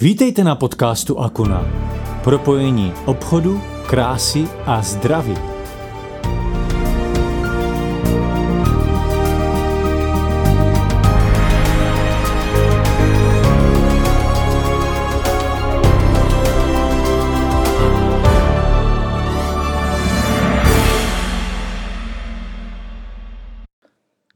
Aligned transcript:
Vítejte 0.00 0.44
na 0.44 0.54
podcastu 0.54 1.18
Akuna. 1.18 1.62
Propojení 2.24 2.92
obchodu, 3.06 3.62
krásy 3.86 4.48
a 4.66 4.82
zdraví. 4.82 5.53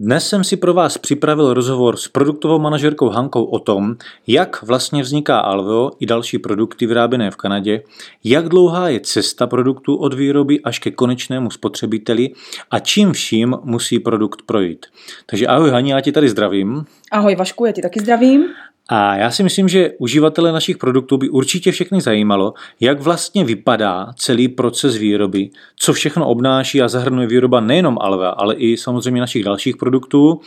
Dnes 0.00 0.28
jsem 0.28 0.44
si 0.44 0.56
pro 0.56 0.74
vás 0.74 0.98
připravil 0.98 1.54
rozhovor 1.54 1.96
s 1.96 2.08
produktovou 2.08 2.58
manažerkou 2.58 3.08
Hankou 3.08 3.44
o 3.44 3.58
tom, 3.58 3.96
jak 4.26 4.62
vlastně 4.62 5.02
vzniká 5.02 5.38
Alveo 5.38 5.90
i 6.00 6.06
další 6.06 6.39
produkty 6.39 6.86
vyráběné 6.86 7.30
v 7.30 7.36
Kanadě, 7.36 7.82
jak 8.25 8.48
dlouhá 8.48 8.89
je 8.89 9.00
cesta 9.00 9.46
produktu 9.46 9.96
od 9.96 10.14
výroby 10.14 10.61
až 10.61 10.79
ke 10.79 10.90
konečnému 10.90 11.50
spotřebiteli 11.50 12.30
a 12.70 12.79
čím 12.79 13.12
vším 13.12 13.56
musí 13.62 13.98
produkt 13.98 14.42
projít. 14.42 14.86
Takže 15.26 15.46
ahoj 15.46 15.70
Hani, 15.70 15.90
já 15.90 16.00
tě 16.00 16.12
tady 16.12 16.28
zdravím. 16.28 16.84
Ahoj 17.11 17.36
Vašku, 17.36 17.67
já 17.67 17.72
ti 17.72 17.82
taky 17.82 18.00
zdravím. 18.00 18.44
A 18.88 19.16
já 19.16 19.30
si 19.30 19.42
myslím, 19.42 19.68
že 19.68 19.92
uživatele 19.98 20.52
našich 20.52 20.78
produktů 20.78 21.16
by 21.16 21.28
určitě 21.28 21.72
všechny 21.72 22.00
zajímalo, 22.00 22.54
jak 22.80 23.00
vlastně 23.00 23.44
vypadá 23.44 24.12
celý 24.16 24.48
proces 24.48 24.96
výroby, 24.96 25.50
co 25.76 25.92
všechno 25.92 26.28
obnáší 26.28 26.82
a 26.82 26.88
zahrnuje 26.88 27.26
výroba 27.26 27.61
nejenom 27.61 27.98
Alva, 28.00 28.28
ale 28.28 28.54
i 28.54 28.76
samozřejmě 28.76 29.20
našich 29.20 29.44
dalších 29.44 29.76
produktů 29.76 30.40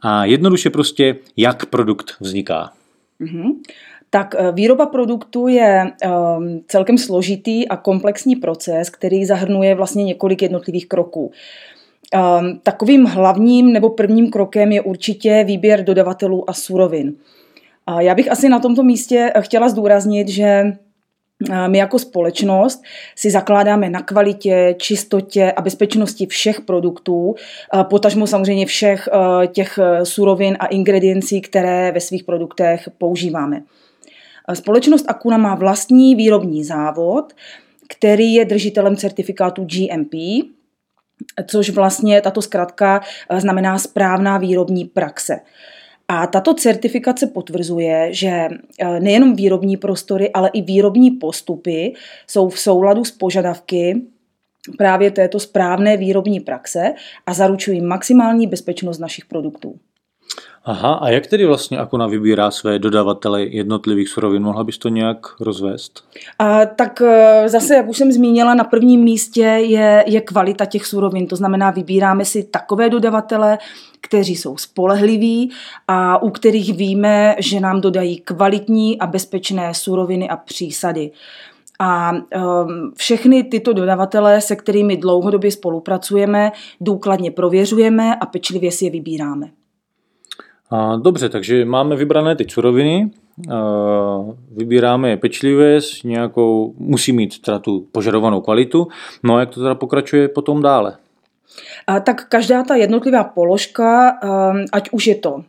a 0.00 0.24
jednoduše 0.24 0.70
prostě, 0.70 1.16
jak 1.36 1.66
produkt 1.66 2.14
vzniká. 2.20 2.70
Mm-hmm. 3.20 3.52
Tak 4.10 4.34
eh, 4.38 4.52
výroba 4.52 4.86
produktu 4.86 5.48
je 5.48 5.84
um, 5.84 6.64
celkem 6.68 6.98
složitý 6.98 7.68
a 7.68 7.76
komplexní 7.76 8.36
proces, 8.36 8.90
který 8.90 9.24
zahrnuje 9.24 9.74
vlastně 9.74 10.04
několik 10.04 10.42
jednotlivých 10.42 10.86
kroků. 10.88 11.32
Um, 12.14 12.60
takovým 12.62 13.04
hlavním 13.04 13.72
nebo 13.72 13.90
prvním 13.90 14.30
krokem 14.30 14.72
je 14.72 14.82
určitě 14.82 15.44
výběr 15.46 15.84
dodavatelů 15.84 16.50
a 16.50 16.52
surovin. 16.52 17.14
A 17.88 18.00
já 18.00 18.14
bych 18.14 18.30
asi 18.30 18.48
na 18.48 18.58
tomto 18.58 18.82
místě 18.82 19.32
chtěla 19.40 19.68
zdůraznit, 19.68 20.28
že 20.28 20.44
eh, 20.44 21.68
my 21.68 21.78
jako 21.78 21.98
společnost 21.98 22.82
si 23.16 23.30
zakládáme 23.30 23.90
na 23.90 24.02
kvalitě, 24.02 24.74
čistotě 24.78 25.52
a 25.56 25.62
bezpečnosti 25.62 26.26
všech 26.26 26.60
produktů, 26.60 27.34
eh, 27.74 27.84
potažmo 27.84 28.26
samozřejmě 28.26 28.66
všech 28.66 29.08
eh, 29.12 29.46
těch 29.46 29.78
surovin 30.02 30.56
a 30.60 30.66
ingrediencí, 30.66 31.40
které 31.40 31.92
ve 31.92 32.00
svých 32.00 32.24
produktech 32.24 32.88
používáme. 32.98 33.62
Společnost 34.54 35.04
Akuna 35.08 35.36
má 35.36 35.54
vlastní 35.54 36.14
výrobní 36.14 36.64
závod, 36.64 37.32
který 37.88 38.34
je 38.34 38.44
držitelem 38.44 38.96
certifikátu 38.96 39.64
GMP, 39.64 40.14
což 41.46 41.70
vlastně 41.70 42.20
tato 42.20 42.42
zkratka 42.42 43.00
znamená 43.38 43.78
správná 43.78 44.38
výrobní 44.38 44.84
praxe. 44.84 45.40
A 46.08 46.26
tato 46.26 46.54
certifikace 46.54 47.26
potvrzuje, 47.26 48.08
že 48.14 48.28
eh, 48.28 49.00
nejenom 49.00 49.36
výrobní 49.36 49.76
prostory, 49.76 50.32
ale 50.32 50.50
i 50.52 50.62
výrobní 50.62 51.10
postupy 51.10 51.92
jsou 52.26 52.48
v 52.48 52.60
souladu 52.60 53.04
s 53.04 53.10
požadavky 53.10 54.02
právě 54.78 55.10
této 55.10 55.40
správné 55.40 55.96
výrobní 55.96 56.40
praxe 56.40 56.94
a 57.26 57.34
zaručují 57.34 57.80
maximální 57.80 58.46
bezpečnost 58.46 58.98
našich 58.98 59.26
produktů. 59.26 59.78
Aha, 60.68 60.92
a 60.94 61.08
jak 61.08 61.26
tedy 61.26 61.46
vlastně 61.46 61.78
Akona 61.78 62.06
vybírá 62.06 62.50
své 62.50 62.78
dodavatele 62.78 63.42
jednotlivých 63.44 64.08
surovin? 64.08 64.42
Mohla 64.42 64.64
bys 64.64 64.78
to 64.78 64.88
nějak 64.88 65.26
rozvést? 65.40 66.04
A, 66.38 66.66
tak 66.66 67.00
eh, 67.00 67.48
zase, 67.48 67.74
jak 67.74 67.88
už 67.88 67.96
jsem 67.96 68.12
zmínila, 68.12 68.54
na 68.54 68.64
prvním 68.64 69.00
místě 69.00 69.42
je, 69.42 70.04
je 70.06 70.20
kvalita 70.20 70.64
těch 70.64 70.86
surovin. 70.86 71.26
To 71.26 71.36
znamená, 71.36 71.70
vybíráme 71.70 72.24
si 72.24 72.44
takové 72.44 72.90
dodavatele, 72.90 73.58
kteří 74.00 74.36
jsou 74.36 74.56
spolehliví 74.56 75.52
a 75.88 76.22
u 76.22 76.30
kterých 76.30 76.76
víme, 76.76 77.36
že 77.38 77.60
nám 77.60 77.80
dodají 77.80 78.20
kvalitní 78.20 78.98
a 78.98 79.06
bezpečné 79.06 79.74
suroviny 79.74 80.28
a 80.28 80.36
přísady. 80.36 81.10
A 81.78 82.12
um, 82.12 82.92
všechny 82.96 83.44
tyto 83.44 83.72
dodavatele, 83.72 84.40
se 84.40 84.56
kterými 84.56 84.96
dlouhodobě 84.96 85.50
spolupracujeme, 85.50 86.52
důkladně 86.80 87.30
prověřujeme 87.30 88.16
a 88.16 88.26
pečlivě 88.26 88.72
si 88.72 88.84
je 88.84 88.90
vybíráme. 88.90 89.50
A, 90.70 90.96
dobře, 90.96 91.28
takže 91.28 91.64
máme 91.64 91.96
vybrané 91.96 92.36
ty 92.36 92.46
suroviny, 92.50 93.10
vybíráme 94.56 95.10
je 95.10 95.16
pečlivě 95.16 95.80
s 95.80 96.02
nějakou, 96.02 96.74
musí 96.78 97.12
mít 97.12 97.42
teda 97.42 97.58
tu 97.58 97.86
požadovanou 97.92 98.40
kvalitu, 98.40 98.88
no 99.22 99.36
a 99.36 99.40
jak 99.40 99.50
to 99.50 99.60
teda 99.60 99.74
pokračuje 99.74 100.28
potom 100.28 100.62
dále? 100.62 100.96
A 101.86 102.00
tak 102.00 102.28
každá 102.28 102.62
ta 102.62 102.76
jednotlivá 102.76 103.24
položka, 103.24 104.18
um, 104.22 104.64
ať 104.72 104.90
už 104.90 105.06
je 105.06 105.14
to 105.14 105.32
uh, 105.32 105.42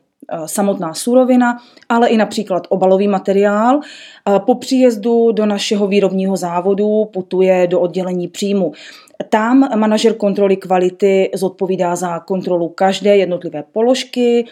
samotná 0.45 0.93
surovina, 0.93 1.57
ale 1.89 2.07
i 2.07 2.17
například 2.17 2.67
obalový 2.69 3.07
materiál. 3.07 3.75
Uh, 3.75 4.39
po 4.39 4.55
příjezdu 4.55 5.31
do 5.31 5.45
našeho 5.45 5.87
výrobního 5.87 6.37
závodu 6.37 7.05
putuje 7.13 7.67
do 7.67 7.79
oddělení 7.79 8.27
příjmu. 8.27 8.71
Tam 9.29 9.79
manažer 9.79 10.13
kontroly 10.13 10.57
kvality 10.57 11.31
zodpovídá 11.35 11.95
za 11.95 12.19
kontrolu 12.19 12.69
každé 12.69 13.17
jednotlivé 13.17 13.63
položky, 13.71 14.45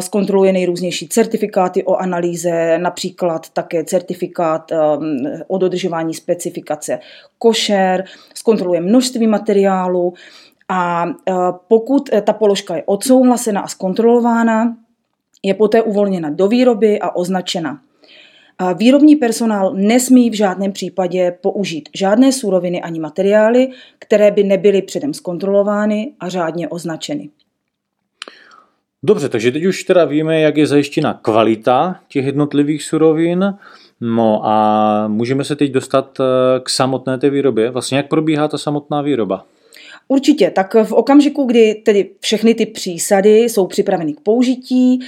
zkontroluje 0.00 0.52
nejrůznější 0.52 1.08
certifikáty 1.08 1.84
o 1.84 1.94
analýze, 1.94 2.78
například 2.78 3.50
také 3.50 3.84
certifikát 3.84 4.72
um, 4.72 5.16
o 5.46 5.58
dodržování 5.58 6.14
specifikace 6.14 6.98
košer, 7.38 8.04
zkontroluje 8.34 8.80
množství 8.80 9.26
materiálu 9.26 10.14
a 10.68 11.04
uh, 11.04 11.12
pokud 11.68 12.10
ta 12.24 12.32
položka 12.32 12.76
je 12.76 12.82
odsouhlasena 12.86 13.60
a 13.60 13.68
zkontrolována, 13.68 14.76
je 15.42 15.54
poté 15.54 15.82
uvolněna 15.82 16.30
do 16.30 16.48
výroby 16.48 17.00
a 17.00 17.16
označena. 17.16 17.80
Výrobní 18.76 19.16
personál 19.16 19.74
nesmí 19.74 20.30
v 20.30 20.34
žádném 20.34 20.72
případě 20.72 21.38
použít 21.40 21.88
žádné 21.94 22.32
suroviny 22.32 22.82
ani 22.82 23.00
materiály, 23.00 23.68
které 23.98 24.30
by 24.30 24.44
nebyly 24.44 24.82
předem 24.82 25.14
zkontrolovány 25.14 26.12
a 26.20 26.28
řádně 26.28 26.68
označeny. 26.68 27.28
Dobře, 29.02 29.28
takže 29.28 29.52
teď 29.52 29.64
už 29.64 29.84
teda 29.84 30.04
víme, 30.04 30.40
jak 30.40 30.56
je 30.56 30.66
zajištěna 30.66 31.18
kvalita 31.22 32.00
těch 32.08 32.26
jednotlivých 32.26 32.82
surovin. 32.82 33.54
No 34.00 34.40
a 34.44 35.08
můžeme 35.08 35.44
se 35.44 35.56
teď 35.56 35.72
dostat 35.72 36.20
eh, 36.20 36.24
k 36.60 36.68
samotné 36.68 37.18
té 37.18 37.30
výrobě. 37.30 37.70
Vlastně 37.70 37.96
jak 37.96 38.08
probíhá 38.08 38.48
ta 38.48 38.58
samotná 38.58 39.02
výroba? 39.02 39.44
Určitě, 40.08 40.50
tak 40.50 40.74
v 40.74 40.92
okamžiku, 40.92 41.44
kdy 41.44 41.74
tedy 41.74 42.10
všechny 42.20 42.54
ty 42.54 42.66
přísady 42.66 43.38
jsou 43.38 43.66
připraveny 43.66 44.12
k 44.14 44.20
použití, 44.20 45.00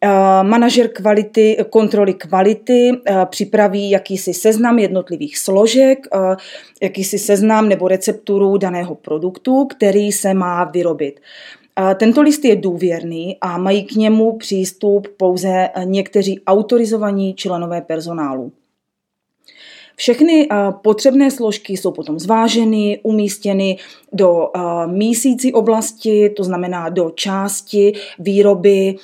eh, 0.00 0.08
Manažer 0.42 0.88
kvality, 0.88 1.56
kontroly 1.70 2.14
kvality 2.14 2.92
eh, 3.06 3.26
připraví 3.26 3.90
jakýsi 3.90 4.34
seznam 4.34 4.78
jednotlivých 4.78 5.38
složek, 5.38 6.06
jakýsi 6.82 7.18
seznam 7.18 7.68
nebo 7.68 7.88
recepturu 7.88 8.56
daného 8.56 8.94
produktu, 8.94 9.64
který 9.64 10.12
se 10.12 10.34
má 10.34 10.64
vyrobit. 10.64 11.20
Tento 11.96 12.22
list 12.22 12.44
je 12.44 12.56
důvěrný 12.56 13.36
a 13.40 13.58
mají 13.58 13.84
k 13.84 13.92
němu 13.92 14.36
přístup 14.36 15.08
pouze 15.16 15.68
někteří 15.84 16.40
autorizovaní 16.46 17.34
členové 17.34 17.80
personálu. 17.80 18.52
Všechny 19.98 20.48
potřebné 20.82 21.30
složky 21.30 21.76
jsou 21.76 21.92
potom 21.92 22.18
zváženy, 22.18 23.00
umístěny 23.02 23.78
do 24.12 24.48
mísící 24.86 25.52
oblasti, 25.52 26.30
to 26.30 26.44
znamená 26.44 26.88
do 26.88 27.10
části 27.10 27.92
výroby, 28.18 28.96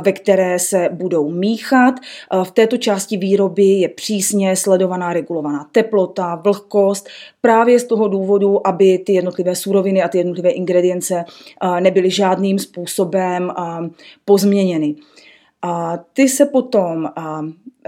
ve 0.00 0.12
které 0.12 0.58
se 0.58 0.88
budou 0.92 1.30
míchat. 1.30 1.94
V 2.44 2.50
této 2.50 2.76
části 2.76 3.16
výroby 3.16 3.64
je 3.64 3.88
přísně 3.88 4.56
sledovaná 4.56 5.12
regulovaná 5.12 5.68
teplota, 5.72 6.34
vlhkost, 6.34 7.08
právě 7.40 7.78
z 7.78 7.84
toho 7.84 8.08
důvodu, 8.08 8.66
aby 8.66 8.98
ty 8.98 9.12
jednotlivé 9.12 9.54
suroviny 9.54 10.02
a 10.02 10.08
ty 10.08 10.18
jednotlivé 10.18 10.50
ingredience 10.50 11.24
nebyly 11.80 12.10
žádným 12.10 12.58
způsobem 12.58 13.52
pozměněny. 14.24 14.94
Ty 16.12 16.28
se 16.28 16.46
potom, 16.46 17.10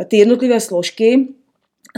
ty 0.08 0.16
jednotlivé 0.16 0.60
složky 0.60 1.28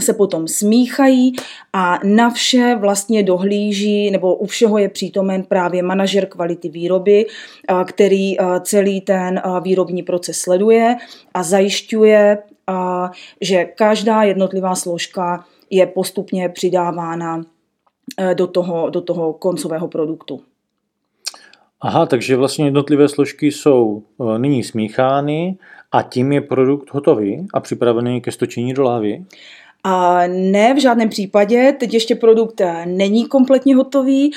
se 0.01 0.13
potom 0.13 0.47
smíchají 0.47 1.33
a 1.73 1.99
na 2.03 2.29
vše 2.29 2.77
vlastně 2.79 3.23
dohlíží, 3.23 4.11
nebo 4.11 4.35
u 4.35 4.45
všeho 4.45 4.77
je 4.77 4.89
přítomen 4.89 5.43
právě 5.43 5.83
manažer 5.83 6.25
kvality 6.25 6.69
výroby, 6.69 7.25
který 7.85 8.37
celý 8.61 9.01
ten 9.01 9.41
výrobní 9.61 10.03
proces 10.03 10.37
sleduje 10.37 10.97
a 11.33 11.43
zajišťuje, 11.43 12.37
že 13.41 13.65
každá 13.65 14.23
jednotlivá 14.23 14.75
složka 14.75 15.45
je 15.69 15.85
postupně 15.87 16.49
přidávána 16.49 17.41
do 18.33 18.47
toho, 18.47 18.89
do 18.89 19.01
toho 19.01 19.33
koncového 19.33 19.87
produktu. 19.87 20.41
Aha, 21.81 22.05
takže 22.05 22.35
vlastně 22.35 22.65
jednotlivé 22.65 23.09
složky 23.09 23.51
jsou 23.51 24.03
nyní 24.37 24.63
smíchány 24.63 25.57
A 25.91 26.01
tím 26.01 26.31
je 26.31 26.41
produkt 26.41 26.93
hotový 26.93 27.47
a 27.53 27.59
připravený 27.59 28.21
ke 28.21 28.31
stočení 28.31 28.73
do 28.73 28.83
lávy? 28.83 29.25
A 29.83 30.27
ne, 30.27 30.73
v 30.73 30.81
žádném 30.81 31.09
případě. 31.09 31.75
Teď 31.79 31.93
ještě 31.93 32.15
produkt 32.15 32.61
eh, 32.61 32.85
není 32.85 33.25
kompletně 33.25 33.75
hotový. 33.75 34.31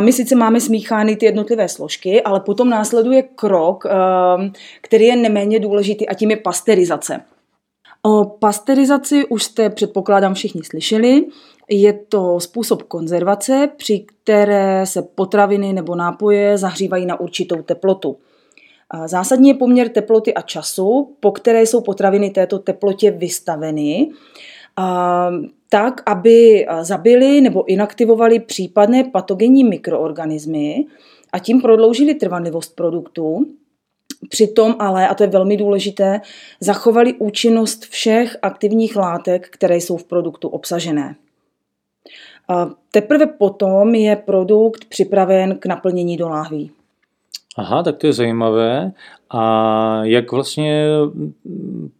My 0.00 0.12
sice 0.12 0.34
máme 0.34 0.60
smíchány 0.60 1.16
ty 1.16 1.26
jednotlivé 1.26 1.68
složky, 1.68 2.22
ale 2.22 2.40
potom 2.40 2.70
následuje 2.70 3.22
krok, 3.22 3.84
ehm, 3.86 4.52
který 4.80 5.04
je 5.04 5.16
neméně 5.16 5.60
důležitý 5.60 6.08
a 6.08 6.14
tím 6.14 6.30
je 6.30 6.36
pasterizace. 6.36 7.20
O 8.02 8.24
pasterizaci 8.24 9.26
už 9.26 9.44
jste, 9.44 9.70
předpokládám, 9.70 10.34
všichni 10.34 10.62
slyšeli. 10.64 11.26
Je 11.70 11.92
to 11.92 12.40
způsob 12.40 12.82
konzervace, 12.82 13.68
při 13.76 14.04
které 14.06 14.86
se 14.86 15.02
potraviny 15.02 15.72
nebo 15.72 15.94
nápoje 15.94 16.58
zahřívají 16.58 17.06
na 17.06 17.20
určitou 17.20 17.62
teplotu. 17.62 18.16
Zásadní 19.06 19.48
je 19.48 19.54
poměr 19.54 19.88
teploty 19.88 20.34
a 20.34 20.42
času, 20.42 21.16
po 21.20 21.32
které 21.32 21.62
jsou 21.62 21.80
potraviny 21.80 22.30
této 22.30 22.58
teplotě 22.58 23.10
vystaveny, 23.10 24.10
tak, 25.68 26.02
aby 26.06 26.66
zabili 26.80 27.40
nebo 27.40 27.64
inaktivovali 27.64 28.40
případné 28.40 29.04
patogenní 29.04 29.64
mikroorganismy 29.64 30.84
a 31.32 31.38
tím 31.38 31.60
prodloužili 31.60 32.14
trvanlivost 32.14 32.76
produktu. 32.76 33.46
Přitom 34.28 34.74
ale, 34.78 35.08
a 35.08 35.14
to 35.14 35.22
je 35.22 35.28
velmi 35.28 35.56
důležité, 35.56 36.20
zachovali 36.60 37.14
účinnost 37.14 37.84
všech 37.84 38.36
aktivních 38.42 38.96
látek, 38.96 39.48
které 39.48 39.76
jsou 39.76 39.96
v 39.96 40.04
produktu 40.04 40.48
obsažené. 40.48 41.14
A 42.48 42.70
teprve 42.90 43.26
potom 43.26 43.94
je 43.94 44.16
produkt 44.16 44.84
připraven 44.84 45.58
k 45.58 45.66
naplnění 45.66 46.16
do 46.16 46.28
láhví. 46.28 46.70
Aha, 47.56 47.82
tak 47.82 47.96
to 47.96 48.06
je 48.06 48.12
zajímavé. 48.12 48.92
A 49.30 50.04
jak 50.04 50.32
vlastně 50.32 50.86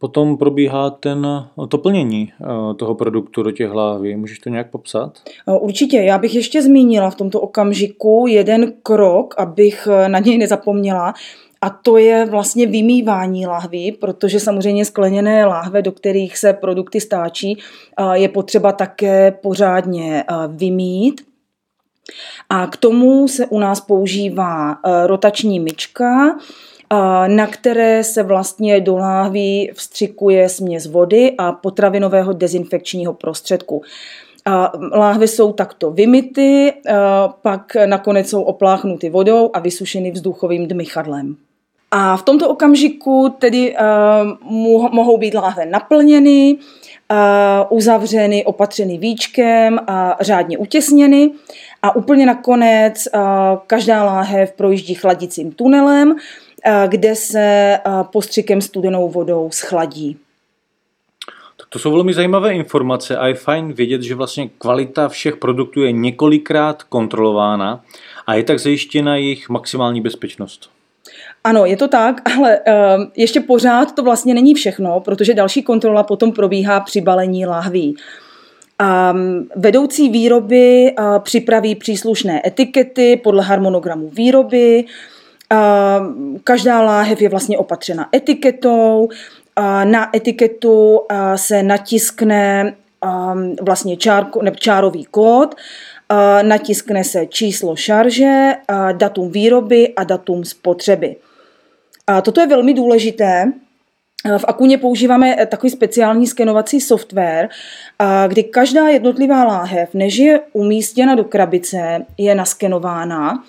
potom 0.01 0.37
probíhá 0.37 0.91
ten, 0.91 1.27
to 1.69 1.79
plnění 1.79 2.33
eh, 2.41 2.75
toho 2.75 2.95
produktu 2.95 3.43
do 3.43 3.51
těch 3.51 3.71
hlavy? 3.71 4.17
Můžeš 4.17 4.39
to 4.39 4.49
nějak 4.49 4.71
popsat? 4.71 5.19
Eh, 5.49 5.59
určitě. 5.59 5.97
Já 5.97 6.19
bych 6.19 6.35
ještě 6.35 6.63
zmínila 6.63 7.11
v 7.11 7.15
tomto 7.15 7.41
okamžiku 7.41 8.27
jeden 8.29 8.73
krok, 8.83 9.35
abych 9.39 9.89
eh, 9.91 10.09
na 10.09 10.19
něj 10.19 10.39
nezapomněla. 10.39 11.15
A 11.63 11.71
to 11.71 11.97
je 11.97 12.27
vlastně 12.31 12.67
vymývání 12.67 13.47
lahví, 13.47 13.93
protože 13.93 14.41
samozřejmě 14.41 14.85
skleněné 14.85 15.47
lahve, 15.47 15.83
do 15.83 15.93
kterých 15.93 16.39
se 16.39 16.53
produkty 16.53 17.01
stáčí, 17.01 17.59
je 18.13 18.29
potřeba 18.29 18.73
také 18.73 19.31
pořádně 19.31 20.25
vymít. 20.49 21.30
A 22.51 22.67
k 22.67 22.77
tomu 22.77 23.29
se 23.29 23.47
u 23.47 23.59
nás 23.59 23.81
používá 23.81 24.77
rotační 25.07 25.61
myčka, 25.61 26.39
na 27.27 27.47
které 27.47 28.05
se 28.05 28.23
vlastně 28.23 28.81
do 28.81 28.97
láhví 28.97 29.71
vstřikuje 29.75 30.49
směs 30.49 30.87
vody 30.87 31.35
a 31.39 31.53
potravinového 31.53 32.33
dezinfekčního 32.33 33.15
prostředku. 33.15 33.83
A 34.45 34.73
láhve 34.93 35.29
jsou 35.29 35.53
takto 35.53 35.91
vymity, 35.91 36.73
pak 37.43 37.77
nakonec 37.87 38.29
jsou 38.29 38.43
opláchnuty 38.43 39.11
vodou 39.11 39.51
a 39.53 39.59
vysušeny 39.59 40.11
vzduchovým 40.11 40.69
dmychadlem. 40.69 41.37
A 41.91 42.17
v 42.17 42.23
tomto 42.23 42.49
okamžiku 42.49 43.35
tedy 43.39 43.77
mohou 44.93 45.19
být 45.19 45.35
láhve 45.35 45.67
naplněny, 45.67 46.57
uzavřeny, 47.69 48.45
opatřeny 48.45 48.99
víčkem 48.99 49.79
a 49.87 50.17
řádně 50.21 50.59
utěsněny. 50.59 51.31
A 51.83 51.97
úplně 51.97 52.27
nakonec 52.27 53.09
uh, 53.15 53.21
každá 53.67 54.05
láhev 54.05 54.53
projíždí 54.53 54.95
chladicím 54.95 55.53
tunelem, 55.53 56.15
kde 56.87 57.15
se 57.17 57.79
postřikem 58.13 58.61
studenou 58.61 59.09
vodou 59.09 59.51
schladí. 59.53 60.17
Tak 61.57 61.69
to 61.69 61.79
jsou 61.79 61.93
velmi 61.93 62.15
zajímavé 62.15 62.55
informace 62.55 63.17
a 63.17 63.27
je 63.27 63.35
fajn 63.35 63.73
vědět, 63.73 64.03
že 64.03 64.15
vlastně 64.15 64.49
kvalita 64.59 65.09
všech 65.09 65.37
produktů 65.37 65.83
je 65.83 65.93
několikrát 65.93 66.83
kontrolována 66.83 67.85
a 68.27 68.35
je 68.35 68.43
tak 68.43 68.59
zajištěna 68.59 69.17
jejich 69.17 69.49
maximální 69.49 70.01
bezpečnost. 70.01 70.71
Ano, 71.45 71.67
je 71.67 71.77
to 71.77 71.89
tak, 71.89 72.21
ale 72.37 72.59
uh, 72.59 73.05
ještě 73.17 73.41
pořád 73.41 73.95
to 73.95 74.03
vlastně 74.03 74.35
není 74.35 74.55
všechno, 74.55 75.01
protože 75.01 75.35
další 75.35 75.63
kontrola 75.63 76.03
potom 76.03 76.33
probíhá 76.33 76.81
při 76.81 77.01
balení 77.01 77.47
lahví. 77.47 77.97
Um, 79.13 79.49
vedoucí 79.57 80.09
výroby 80.09 80.95
připraví 81.19 81.75
příslušné 81.75 82.43
etikety 82.47 83.17
podle 83.17 83.43
harmonogramu 83.43 84.09
výroby, 84.09 84.85
Každá 86.45 86.83
láhev 86.83 87.23
je 87.23 87.29
vlastně 87.29 87.59
opatřena 87.59 88.09
etiketou. 88.15 89.09
Na 89.85 90.17
etiketu 90.17 91.01
se 91.37 91.63
natiskne 91.63 92.75
vlastně 93.63 93.97
čárko, 93.97 94.43
ne, 94.43 94.53
čárový 94.57 95.05
kód, 95.05 95.55
natiskne 96.43 97.05
se 97.05 97.27
číslo 97.27 97.77
šarže, 97.77 98.53
datum 98.93 99.31
výroby 99.31 99.95
a 99.97 100.05
datum 100.05 100.45
spotřeby. 100.45 101.17
Toto 102.23 102.41
je 102.41 102.47
velmi 102.47 102.75
důležité, 102.75 103.53
v 104.39 104.45
Akuně 104.49 104.79
používáme 104.79 105.47
takový 105.47 105.71
speciální 105.71 106.27
skenovací 106.27 106.81
software, 106.81 107.49
kdy 108.29 108.43
každá 108.43 108.89
jednotlivá 108.89 109.45
láhev, 109.45 109.95
než 109.95 110.17
je 110.17 110.41
umístěna 110.53 111.15
do 111.15 111.25
krabice, 111.25 112.07
je 112.19 112.35
naskenována 112.35 113.45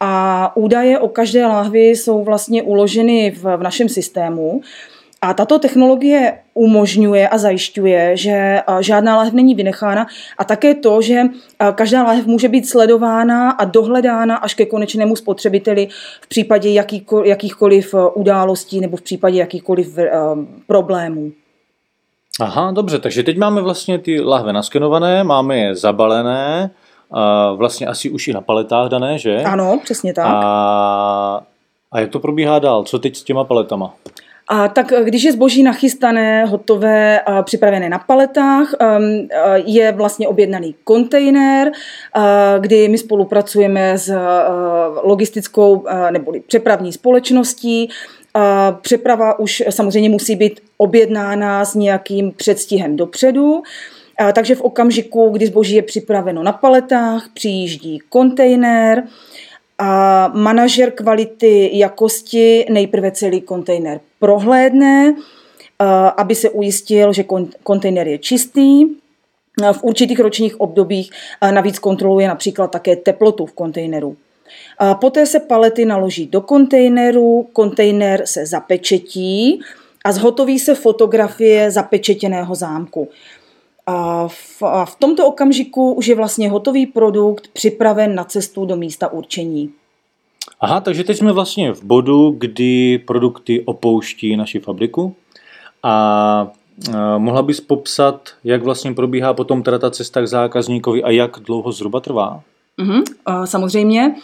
a 0.00 0.52
údaje 0.56 0.98
o 0.98 1.08
každé 1.08 1.46
láhvi 1.46 1.88
jsou 1.88 2.24
vlastně 2.24 2.62
uloženy 2.62 3.30
v 3.30 3.56
našem 3.62 3.88
systému. 3.88 4.60
A 5.24 5.34
tato 5.34 5.58
technologie 5.58 6.44
umožňuje 6.54 7.28
a 7.28 7.38
zajišťuje, 7.38 8.16
že 8.16 8.60
žádná 8.80 9.16
láhev 9.16 9.32
není 9.32 9.54
vynechána 9.54 10.06
a 10.38 10.44
také 10.44 10.74
to, 10.74 11.02
že 11.02 11.22
každá 11.74 12.02
láhev 12.02 12.26
může 12.26 12.48
být 12.48 12.68
sledována 12.68 13.50
a 13.50 13.64
dohledána 13.64 14.36
až 14.36 14.54
ke 14.54 14.66
konečnému 14.66 15.16
spotřebiteli 15.16 15.88
v 16.20 16.28
případě 16.28 16.70
jakýchkoliv 17.24 17.94
událostí 18.14 18.80
nebo 18.80 18.96
v 18.96 19.02
případě 19.02 19.38
jakýchkoliv 19.38 19.98
problémů. 20.66 21.32
Aha, 22.40 22.70
dobře, 22.70 22.98
takže 22.98 23.22
teď 23.22 23.38
máme 23.38 23.62
vlastně 23.62 23.98
ty 23.98 24.20
lahve 24.20 24.52
naskenované, 24.52 25.24
máme 25.24 25.58
je 25.58 25.74
zabalené, 25.74 26.70
vlastně 27.56 27.86
asi 27.86 28.10
už 28.10 28.28
i 28.28 28.32
na 28.32 28.40
paletách 28.40 28.88
dané, 28.88 29.18
že? 29.18 29.42
Ano, 29.42 29.80
přesně 29.84 30.14
tak. 30.14 30.26
A, 30.28 31.46
a 31.92 32.00
jak 32.00 32.10
to 32.10 32.18
probíhá 32.18 32.58
dál? 32.58 32.84
Co 32.84 32.98
teď 32.98 33.16
s 33.16 33.22
těma 33.22 33.44
paletama? 33.44 33.94
A 34.48 34.68
tak 34.68 34.92
když 35.02 35.22
je 35.22 35.32
zboží 35.32 35.62
nachystané, 35.62 36.44
hotové, 36.44 37.20
připravené 37.42 37.88
na 37.88 37.98
paletách, 37.98 38.74
um, 38.98 39.28
je 39.64 39.92
vlastně 39.92 40.28
objednaný 40.28 40.74
kontejner, 40.84 41.72
kdy 42.58 42.88
my 42.88 42.98
spolupracujeme 42.98 43.98
s 43.98 44.14
logistickou 45.02 45.84
nebo 46.10 46.32
přepravní 46.46 46.92
společností. 46.92 47.88
Přeprava 48.80 49.38
už 49.38 49.62
samozřejmě 49.70 50.08
musí 50.08 50.36
být 50.36 50.60
objednána 50.76 51.64
s 51.64 51.74
nějakým 51.74 52.32
předstihem 52.32 52.96
dopředu. 52.96 53.62
Takže 54.32 54.54
v 54.54 54.60
okamžiku, 54.60 55.28
kdy 55.28 55.46
zboží 55.46 55.74
je 55.74 55.82
připraveno 55.82 56.42
na 56.42 56.52
paletách, 56.52 57.28
přijíždí 57.34 57.98
kontejner 58.08 59.02
a 59.78 60.28
manažer 60.34 60.90
kvality 60.90 61.70
jakosti 61.72 62.66
nejprve 62.70 63.10
celý 63.10 63.40
kontejner 63.40 64.00
prohlédne, 64.18 65.14
aby 66.16 66.34
se 66.34 66.50
ujistil, 66.50 67.12
že 67.12 67.24
kontejner 67.62 68.08
je 68.08 68.18
čistý. 68.18 68.84
V 69.72 69.82
určitých 69.82 70.20
ročních 70.20 70.60
obdobích 70.60 71.10
navíc 71.50 71.78
kontroluje 71.78 72.28
například 72.28 72.70
také 72.70 72.96
teplotu 72.96 73.46
v 73.46 73.52
kontejneru. 73.52 74.16
Poté 75.00 75.26
se 75.26 75.40
palety 75.40 75.84
naloží 75.84 76.26
do 76.26 76.40
kontejneru, 76.40 77.48
kontejner 77.52 78.26
se 78.26 78.46
zapečetí 78.46 79.60
a 80.04 80.12
zhotoví 80.12 80.58
se 80.58 80.74
fotografie 80.74 81.70
zapečetěného 81.70 82.54
zámku. 82.54 83.08
A 83.86 84.28
v, 84.28 84.62
a 84.62 84.84
v 84.84 84.96
tomto 84.96 85.26
okamžiku 85.26 85.92
už 85.92 86.06
je 86.06 86.14
vlastně 86.14 86.50
hotový 86.50 86.86
produkt 86.86 87.48
připraven 87.52 88.14
na 88.14 88.24
cestu 88.24 88.64
do 88.64 88.76
místa 88.76 89.12
určení. 89.12 89.70
Aha, 90.60 90.80
takže 90.80 91.04
teď 91.04 91.18
jsme 91.18 91.32
vlastně 91.32 91.72
v 91.72 91.84
bodu, 91.84 92.34
kdy 92.38 92.98
produkty 92.98 93.62
opouští 93.64 94.36
naši 94.36 94.60
fabriku 94.60 95.14
a 95.82 96.48
mohla 97.18 97.42
bys 97.42 97.60
popsat, 97.60 98.30
jak 98.44 98.62
vlastně 98.62 98.92
probíhá 98.92 99.34
potom 99.34 99.62
teda 99.62 99.78
ta 99.78 99.90
cesta 99.90 100.22
k 100.22 100.28
zákazníkovi 100.28 101.02
a 101.02 101.10
jak 101.10 101.38
dlouho 101.40 101.72
zhruba 101.72 102.00
trvá? 102.00 102.40
Mm-hmm, 102.78 103.02
samozřejmě. 103.44 104.14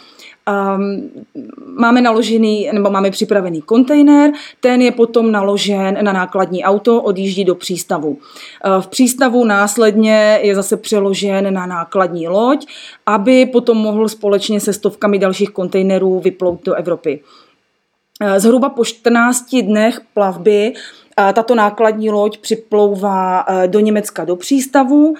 Máme 1.77 2.01
naložený, 2.01 2.69
nebo 2.73 2.89
máme 2.89 3.11
připravený 3.11 3.61
kontejner, 3.61 4.31
ten 4.59 4.81
je 4.81 4.91
potom 4.91 5.31
naložen 5.31 5.97
na 6.01 6.13
nákladní 6.13 6.63
auto, 6.63 7.01
odjíždí 7.01 7.45
do 7.45 7.55
přístavu. 7.55 8.09
Uh, 8.09 8.81
v 8.81 8.87
přístavu 8.87 9.45
následně 9.45 10.39
je 10.43 10.55
zase 10.55 10.77
přeložen 10.77 11.53
na 11.53 11.65
nákladní 11.65 12.27
loď, 12.27 12.65
aby 13.05 13.45
potom 13.45 13.77
mohl 13.77 14.09
společně 14.09 14.59
se 14.59 14.73
stovkami 14.73 15.19
dalších 15.19 15.49
kontejnerů 15.49 16.19
vyplout 16.19 16.65
do 16.65 16.73
Evropy. 16.73 17.19
Zhruba 18.37 18.69
po 18.69 18.85
14 18.85 19.55
dnech 19.55 20.01
plavby 20.13 20.73
tato 21.33 21.55
nákladní 21.55 22.09
loď 22.09 22.37
připlouvá 22.37 23.45
do 23.67 23.79
Německa 23.79 24.25
do 24.25 24.35
přístavu. 24.35 25.15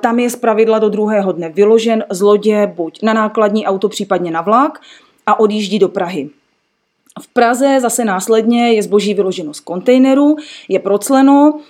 Tam 0.00 0.18
je 0.18 0.30
zpravidla 0.30 0.78
do 0.78 0.88
druhého 0.88 1.32
dne 1.32 1.48
vyložen 1.48 2.04
z 2.10 2.20
lodě 2.20 2.66
buď 2.66 3.02
na 3.02 3.12
nákladní 3.12 3.66
auto, 3.66 3.88
případně 3.88 4.30
na 4.30 4.40
vlak 4.40 4.80
a 5.26 5.40
odjíždí 5.40 5.78
do 5.78 5.88
Prahy. 5.88 6.30
V 7.22 7.28
Praze 7.28 7.78
zase 7.80 8.04
následně 8.04 8.72
je 8.72 8.82
zboží 8.82 9.14
vyloženo 9.14 9.54
z 9.54 9.60
kontejneru, 9.60 10.36
je 10.68 10.78
procleno 10.78 11.60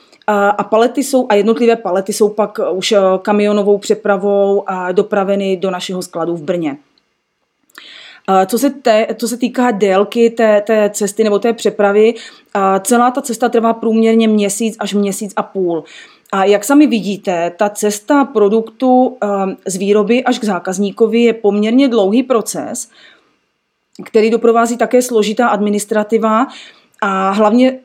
a 0.58 0.64
palety 0.64 1.04
jsou, 1.04 1.26
a 1.28 1.34
jednotlivé 1.34 1.76
palety 1.76 2.12
jsou 2.12 2.28
pak 2.28 2.58
už 2.72 2.94
kamionovou 3.22 3.78
přepravou 3.78 4.64
dopraveny 4.92 5.56
do 5.56 5.70
našeho 5.70 6.02
skladu 6.02 6.36
v 6.36 6.42
Brně. 6.42 6.76
Co 8.46 8.58
se, 8.58 8.70
te, 8.70 9.06
co 9.16 9.28
se 9.28 9.36
týká 9.36 9.70
délky 9.70 10.30
té, 10.30 10.60
té 10.60 10.90
cesty 10.90 11.24
nebo 11.24 11.38
té 11.38 11.52
přepravy, 11.52 12.14
celá 12.80 13.10
ta 13.10 13.22
cesta 13.22 13.48
trvá 13.48 13.72
průměrně 13.72 14.28
měsíc 14.28 14.76
až 14.78 14.94
měsíc 14.94 15.32
a 15.36 15.42
půl. 15.42 15.84
A 16.32 16.44
jak 16.44 16.64
sami 16.64 16.86
vidíte, 16.86 17.52
ta 17.58 17.68
cesta 17.68 18.24
produktu 18.24 19.16
z 19.66 19.76
výroby 19.76 20.24
až 20.24 20.38
k 20.38 20.44
zákazníkovi 20.44 21.20
je 21.20 21.32
poměrně 21.32 21.88
dlouhý 21.88 22.22
proces, 22.22 22.90
který 24.04 24.30
doprovází 24.30 24.76
také 24.76 25.02
složitá 25.02 25.48
administrativa 25.48 26.46
a 27.00 27.30
hlavně 27.30 27.78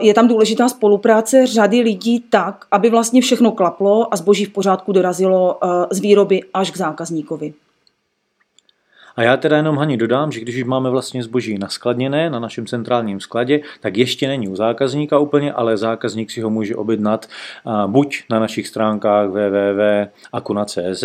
je 0.00 0.14
tam 0.14 0.28
důležitá 0.28 0.68
spolupráce 0.68 1.46
řady 1.46 1.80
lidí 1.80 2.20
tak, 2.20 2.66
aby 2.70 2.90
vlastně 2.90 3.20
všechno 3.20 3.52
klaplo 3.52 4.14
a 4.14 4.16
zboží 4.16 4.44
v 4.44 4.52
pořádku 4.52 4.92
dorazilo 4.92 5.58
z 5.90 6.00
výroby 6.00 6.42
až 6.54 6.70
k 6.70 6.76
zákazníkovi. 6.76 7.54
A 9.16 9.22
já 9.22 9.36
teda 9.36 9.56
jenom 9.56 9.76
Hani 9.76 9.96
dodám, 9.96 10.32
že 10.32 10.40
když 10.40 10.56
už 10.56 10.64
máme 10.64 10.90
vlastně 10.90 11.22
zboží 11.22 11.58
naskladněné 11.58 12.30
na 12.30 12.38
našem 12.38 12.66
centrálním 12.66 13.20
skladě, 13.20 13.60
tak 13.80 13.96
ještě 13.96 14.28
není 14.28 14.48
u 14.48 14.56
zákazníka 14.56 15.18
úplně, 15.18 15.52
ale 15.52 15.76
zákazník 15.76 16.30
si 16.30 16.40
ho 16.40 16.50
může 16.50 16.76
objednat 16.76 17.26
buď 17.86 18.22
na 18.30 18.40
našich 18.40 18.68
stránkách 18.68 19.28
www.akuna.cz 19.28 21.04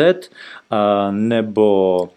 nebo 1.11 2.09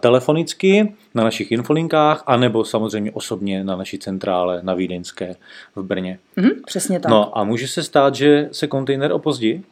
telefonicky 0.00 0.94
na 1.14 1.24
našich 1.24 1.52
infolinkách, 1.52 2.22
anebo 2.26 2.64
samozřejmě 2.64 3.12
osobně 3.12 3.64
na 3.64 3.76
naší 3.76 3.98
centrále 3.98 4.60
na 4.62 4.74
Vídeňské 4.74 5.34
v 5.76 5.82
Brně. 5.82 6.18
Mm, 6.36 6.50
přesně 6.66 7.00
tak. 7.00 7.10
No 7.10 7.38
a 7.38 7.44
může 7.44 7.68
se 7.68 7.82
stát, 7.82 8.14
že 8.14 8.48
se 8.52 8.66
kontejner 8.66 9.12
opozdí? 9.12 9.64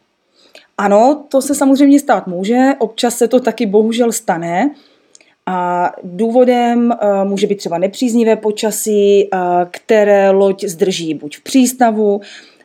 Ano, 0.78 1.24
to 1.28 1.42
se 1.42 1.54
samozřejmě 1.54 2.00
stát 2.00 2.26
může, 2.26 2.70
občas 2.78 3.18
se 3.18 3.28
to 3.28 3.40
taky 3.40 3.66
bohužel 3.66 4.12
stane. 4.12 4.70
A 5.46 5.90
důvodem 6.02 6.92
eh, 6.92 7.24
může 7.24 7.46
být 7.46 7.56
třeba 7.56 7.78
nepříznivé 7.78 8.36
počasí, 8.36 9.22
eh, 9.24 9.38
které 9.70 10.30
loď 10.30 10.64
zdrží 10.64 11.14
buď 11.14 11.36
v 11.36 11.42
přístavu 11.42 12.20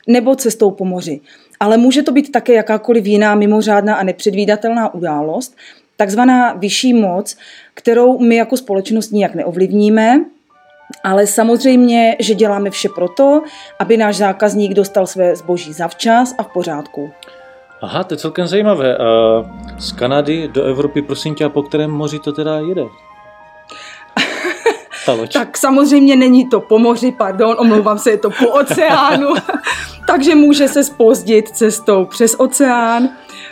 nebo 0.07 0.35
cestou 0.35 0.71
po 0.71 0.85
moři. 0.85 1.19
Ale 1.59 1.77
může 1.77 2.03
to 2.03 2.11
být 2.11 2.31
také 2.31 2.53
jakákoliv 2.53 3.05
jiná 3.05 3.35
mimořádná 3.35 3.95
a 3.95 4.03
nepředvídatelná 4.03 4.93
událost, 4.93 5.55
takzvaná 5.97 6.53
vyšší 6.53 6.93
moc, 6.93 7.37
kterou 7.73 8.19
my 8.19 8.35
jako 8.35 8.57
společnost 8.57 9.11
nijak 9.11 9.35
neovlivníme, 9.35 10.25
ale 11.03 11.27
samozřejmě, 11.27 12.15
že 12.19 12.33
děláme 12.35 12.69
vše 12.69 12.89
proto, 12.95 13.43
aby 13.79 13.97
náš 13.97 14.15
zákazník 14.15 14.73
dostal 14.73 15.07
své 15.07 15.35
zboží 15.35 15.73
zavčas 15.73 16.35
a 16.37 16.43
v 16.43 16.53
pořádku. 16.53 17.09
Aha, 17.81 18.03
to 18.03 18.13
je 18.13 18.17
celkem 18.17 18.47
zajímavé. 18.47 18.97
Z 19.77 19.91
Kanady 19.91 20.47
do 20.47 20.63
Evropy, 20.63 21.01
prosím 21.01 21.35
tě, 21.35 21.45
a 21.45 21.49
po 21.49 21.63
kterém 21.63 21.91
moři 21.91 22.19
to 22.19 22.31
teda 22.31 22.59
jede? 22.59 22.83
tak 25.33 25.57
samozřejmě 25.57 26.15
není 26.15 26.49
to 26.49 26.61
po 26.61 26.79
moři, 26.79 27.11
pardon, 27.11 27.55
omlouvám 27.59 27.99
se, 27.99 28.09
je 28.09 28.17
to 28.17 28.29
po 28.29 28.47
oceánu, 28.49 29.27
takže 30.07 30.35
může 30.35 30.67
se 30.67 30.83
spozdit 30.83 31.49
cestou 31.49 32.05
přes 32.05 32.35
oceán 32.37 33.09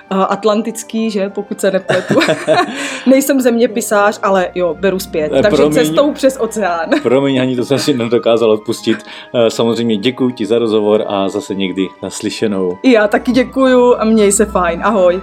atlantický, 0.10 1.12
že, 1.12 1.30
pokud 1.30 1.62
se 1.62 1.72
nepletu. 1.72 2.20
Nejsem 3.08 3.42
zeměpisář, 3.42 4.20
ale 4.24 4.50
jo, 4.56 4.76
beru 4.80 5.00
zpět. 5.00 5.32
Eh, 5.36 5.42
Takže 5.42 5.58
promiň, 5.58 5.74
cestou 5.74 6.12
přes 6.12 6.38
oceán. 6.40 6.90
promiň, 7.04 7.42
ani 7.42 7.56
to 7.56 7.66
jsem 7.66 7.80
si 7.80 7.94
nedokázal 7.94 8.52
odpustit. 8.52 8.98
Eh, 9.36 9.50
samozřejmě 9.50 9.98
děkuji 9.98 10.30
ti 10.30 10.46
za 10.46 10.60
rozhovor 10.60 11.06
a 11.08 11.30
zase 11.30 11.56
někdy 11.56 11.88
naslyšenou. 12.04 12.78
I 12.84 12.92
já 12.92 13.08
taky 13.08 13.32
děkuju 13.32 13.96
a 13.96 14.06
měj 14.06 14.32
se 14.32 14.46
fajn. 14.46 14.82
Ahoj. 14.84 15.22